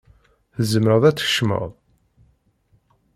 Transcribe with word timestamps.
Tzemreḍ 0.55 1.03
ad 1.05 1.15
tkecmeḍ. 1.17 1.65